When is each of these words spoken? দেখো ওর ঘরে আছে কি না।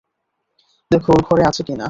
দেখো 0.91 1.09
ওর 1.11 1.21
ঘরে 1.27 1.43
আছে 1.45 1.61
কি 1.63 1.71
না। 1.71 1.79